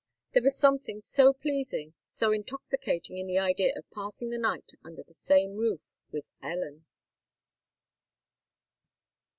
[0.33, 5.13] There was something so pleasing—so intoxicating in the idea of passing the night under the
[5.13, 6.87] same roof with Ellen!